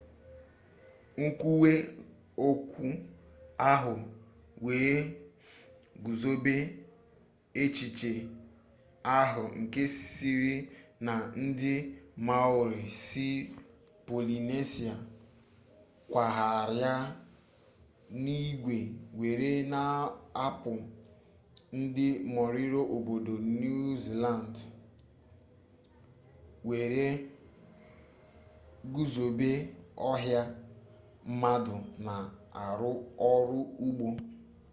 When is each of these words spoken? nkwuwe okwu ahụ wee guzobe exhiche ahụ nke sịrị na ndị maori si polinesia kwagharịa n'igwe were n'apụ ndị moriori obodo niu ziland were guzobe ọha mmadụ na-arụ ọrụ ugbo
nkwuwe 1.23 1.71
okwu 2.47 2.87
ahụ 3.71 3.93
wee 4.65 4.95
guzobe 6.03 6.55
exhiche 7.63 8.13
ahụ 9.19 9.43
nke 9.59 9.81
sịrị 10.11 10.55
na 11.05 11.13
ndị 11.43 11.73
maori 12.27 12.83
si 13.05 13.27
polinesia 14.07 14.95
kwagharịa 16.11 16.93
n'igwe 18.23 18.75
were 19.19 19.51
n'apụ 19.71 20.73
ndị 21.79 22.07
moriori 22.33 22.79
obodo 22.95 23.33
niu 23.59 23.77
ziland 24.03 24.55
were 26.67 27.03
guzobe 28.93 29.49
ọha 30.09 30.41
mmadụ 31.31 31.75
na-arụ 32.05 32.91
ọrụ 33.31 33.59
ugbo 33.87 34.07